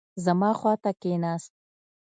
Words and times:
زما 0.25 0.51
خوا 0.59 0.73
ته 0.83 0.91
کښېناست. 1.01 1.53